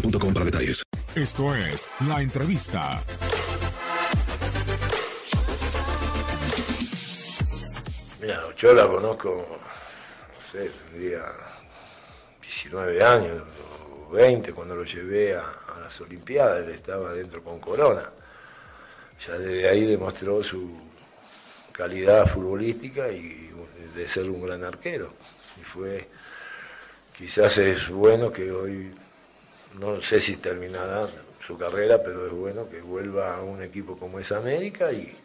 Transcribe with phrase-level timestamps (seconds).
[0.00, 0.82] boostmobile.com para detalles.
[1.14, 3.02] Esto es La Entrevista.
[8.20, 11.24] Mira, yo la conozco, no sé, tendría
[12.42, 13.42] 19 años
[14.08, 15.40] o 20 cuando lo llevé a,
[15.74, 18.10] a las Olimpiadas, él estaba dentro con Corona.
[19.26, 20.78] Ya desde ahí demostró su
[21.72, 23.50] calidad futbolística y
[23.94, 25.12] de ser un gran arquero.
[25.58, 26.08] Y fue,
[27.16, 28.92] quizás es bueno que hoy,
[29.78, 31.06] no sé si terminará
[31.44, 35.16] su carrera, pero es bueno que vuelva a un equipo como es América y,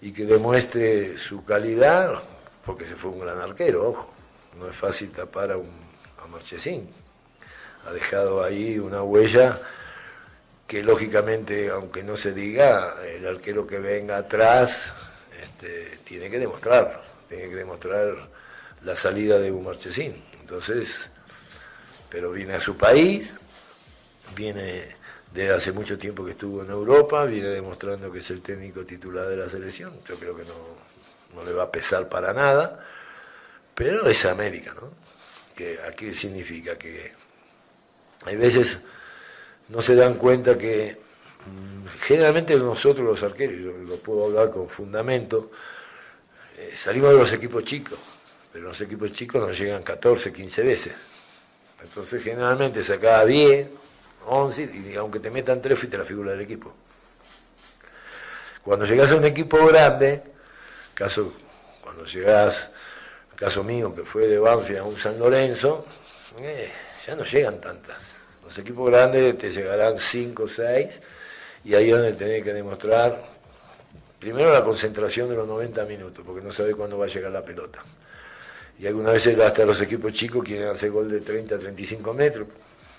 [0.00, 2.22] y que demuestre su calidad,
[2.64, 4.12] porque se fue un gran arquero, ojo.
[4.58, 5.70] No es fácil tapar a, un,
[6.22, 6.88] a Marchesín.
[7.86, 9.58] Ha dejado ahí una huella
[10.66, 14.92] que lógicamente, aunque no se diga, el arquero que venga atrás
[15.42, 18.28] este, tiene que demostrarlo, tiene que demostrar
[18.82, 20.22] la salida de un Marchesín.
[20.40, 21.10] Entonces,
[22.08, 23.36] pero viene a su país,
[24.34, 24.96] viene
[25.32, 29.26] desde hace mucho tiempo que estuvo en Europa, viene demostrando que es el técnico titular
[29.28, 30.54] de la selección, yo creo que no,
[31.34, 32.84] no le va a pesar para nada,
[33.74, 34.90] pero es América, ¿no?
[35.54, 37.12] Que aquí significa que
[38.24, 38.78] hay veces
[39.68, 40.98] no se dan cuenta que
[41.46, 45.50] mm, generalmente nosotros los arqueros, yo lo puedo hablar con fundamento,
[46.58, 47.98] eh, salimos de los equipos chicos,
[48.52, 50.94] pero los equipos chicos nos llegan 14, 15 veces.
[51.82, 53.68] Entonces generalmente sacaba 10,
[54.26, 56.74] 11 y aunque te metan 3 fuiste la figura del equipo.
[58.62, 60.22] Cuando llegas a un equipo grande,
[60.94, 61.32] caso
[61.80, 62.70] cuando llegás,
[63.34, 65.84] caso mío que fue de Banfield a un San Lorenzo,
[66.38, 66.70] eh,
[67.06, 68.14] ya no llegan tantas.
[68.44, 71.00] Los equipos grandes te llegarán 5 o 6
[71.64, 73.22] y ahí es donde tenés que demostrar
[74.18, 77.44] primero la concentración de los 90 minutos, porque no sabés cuándo va a llegar la
[77.44, 77.80] pelota.
[78.78, 82.46] Y algunas veces hasta los equipos chicos quieren hacer gol de 30 a 35 metros.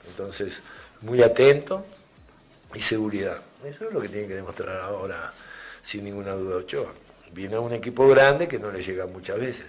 [0.08, 0.62] Entonces,
[1.02, 1.86] muy atento
[2.74, 3.41] y seguridad.
[3.64, 5.34] Eso es lo que tiene que demostrar ahora,
[5.81, 6.94] sin ninguna duda, Ochoa.
[7.31, 9.66] Viene a un equipo grande que no le llega muchas veces,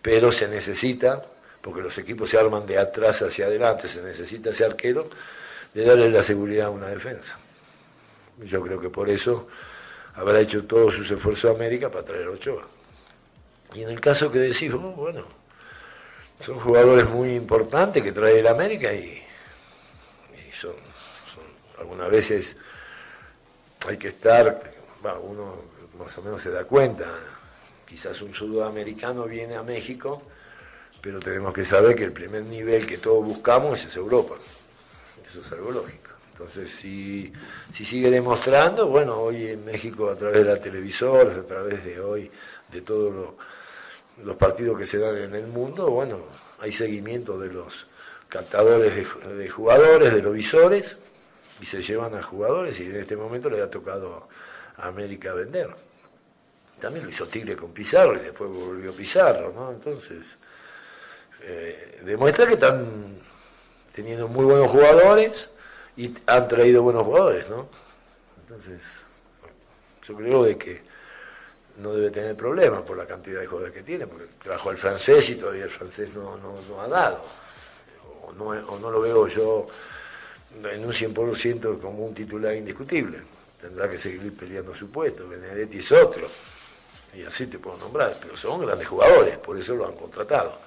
[0.00, 1.24] pero se necesita,
[1.60, 5.08] porque los equipos se arman de atrás hacia adelante, se necesita ese arquero
[5.74, 7.36] de darle la seguridad a una defensa.
[8.42, 9.48] Yo creo que por eso
[10.14, 12.66] habrá hecho todos sus esfuerzos América para traer a Ochoa.
[13.74, 15.26] Y en el caso que decís, bueno,
[16.40, 19.25] son jugadores muy importantes que trae el América y
[20.56, 20.74] son,
[21.78, 22.56] algunas veces
[23.86, 24.74] hay que estar,
[25.22, 25.62] uno
[25.98, 27.06] más o menos se da cuenta,
[27.86, 30.22] quizás un sudamericano viene a México,
[31.00, 34.34] pero tenemos que saber que el primer nivel que todos buscamos es Europa,
[35.24, 36.10] eso es algo lógico.
[36.32, 37.32] Entonces, si,
[37.72, 41.98] si sigue demostrando, bueno, hoy en México a través de la televisora, a través de
[41.98, 42.30] hoy,
[42.70, 43.36] de todos lo,
[44.22, 46.18] los partidos que se dan en el mundo, bueno,
[46.60, 47.86] hay seguimiento de los
[48.36, 50.96] catadores de, jugadores, de los visores,
[51.60, 54.28] y se llevan a jugadores y en este momento le ha tocado
[54.76, 55.70] a América vender.
[56.80, 59.70] También lo hizo Tigre con Pizarro y después volvió Pizarro, ¿no?
[59.70, 60.36] Entonces,
[61.42, 63.16] eh, demuestra que están
[63.94, 65.54] teniendo muy buenos jugadores
[65.96, 67.68] y han traído buenos jugadores, ¿no?
[68.42, 69.00] Entonces,
[70.02, 70.82] yo creo de que
[71.78, 75.30] no debe tener problemas por la cantidad de jugadores que tiene, porque trajo al francés
[75.30, 77.24] y todavía el francés no, no, ha dado.
[78.36, 79.66] No, o no, lo veo yo
[80.64, 83.18] en un 100% como un titular indiscutible.
[83.60, 85.28] Tendrá que seguir peleando su puesto.
[85.28, 86.28] Benedetti es otro.
[87.14, 88.16] Y así te puedo nombrar.
[88.20, 90.58] Pero son grandes jugadores, por eso lo han contratado.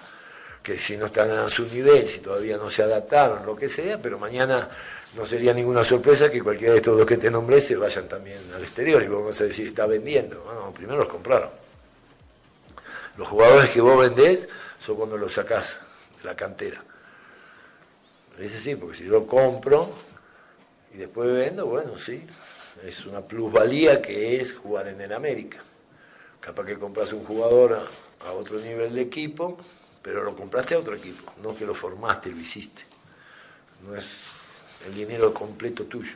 [0.63, 4.01] Que si no están a su nivel, si todavía no se adaptaron, lo que sea,
[4.01, 4.69] pero mañana
[5.16, 8.39] no sería ninguna sorpresa que cualquiera de estos dos que te nombré se vayan también
[8.54, 10.42] al exterior y vamos a decir, está vendiendo.
[10.44, 11.50] Bueno, primero los compraron.
[13.18, 14.48] Los jugadores que vos vendés
[14.86, 15.80] son cuando los sacás
[16.18, 16.83] de la cantera.
[18.39, 19.89] Es sí, porque si yo compro
[20.94, 22.25] y después vendo, bueno, sí,
[22.86, 25.59] es una plusvalía que es jugar en el América.
[26.39, 29.57] Capaz que compras un jugador a, a otro nivel de equipo,
[30.01, 32.83] pero lo compraste a otro equipo, no que lo formaste, lo hiciste.
[33.86, 34.36] No es
[34.88, 36.15] el dinero completo tuyo.